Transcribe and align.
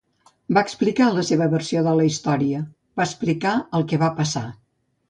Va 0.57 0.63
explicar 0.67 1.09
la 1.17 1.25
seva 1.27 1.49
versió 1.51 1.83
de 1.89 1.93
la 2.01 2.09
història, 2.09 2.65
va 2.99 3.09
explicar 3.11 3.57
el 3.81 3.89
que 3.93 4.03
va 4.07 4.15
passar. 4.23 4.49